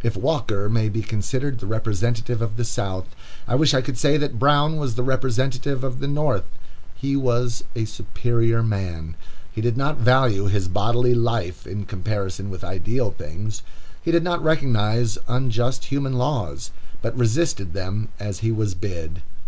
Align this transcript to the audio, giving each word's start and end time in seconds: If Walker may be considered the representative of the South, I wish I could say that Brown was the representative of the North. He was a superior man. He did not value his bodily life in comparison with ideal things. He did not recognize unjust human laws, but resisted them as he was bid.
If 0.00 0.16
Walker 0.16 0.68
may 0.70 0.88
be 0.88 1.02
considered 1.02 1.58
the 1.58 1.66
representative 1.66 2.40
of 2.40 2.56
the 2.56 2.64
South, 2.64 3.06
I 3.48 3.56
wish 3.56 3.74
I 3.74 3.80
could 3.82 3.98
say 3.98 4.16
that 4.16 4.38
Brown 4.38 4.76
was 4.76 4.94
the 4.94 5.02
representative 5.02 5.82
of 5.82 5.98
the 5.98 6.06
North. 6.06 6.44
He 6.94 7.16
was 7.16 7.64
a 7.74 7.84
superior 7.84 8.62
man. 8.62 9.16
He 9.50 9.60
did 9.60 9.76
not 9.76 9.96
value 9.98 10.44
his 10.46 10.68
bodily 10.68 11.16
life 11.16 11.66
in 11.66 11.84
comparison 11.84 12.48
with 12.48 12.62
ideal 12.62 13.10
things. 13.10 13.62
He 14.00 14.12
did 14.12 14.22
not 14.22 14.40
recognize 14.40 15.18
unjust 15.26 15.86
human 15.86 16.12
laws, 16.12 16.70
but 17.02 17.18
resisted 17.18 17.72
them 17.72 18.10
as 18.20 18.38
he 18.38 18.52
was 18.52 18.74
bid. 18.74 19.20